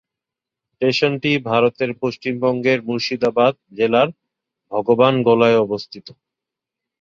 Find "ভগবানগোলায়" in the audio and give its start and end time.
4.71-5.57